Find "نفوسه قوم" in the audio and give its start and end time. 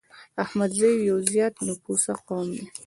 1.67-2.47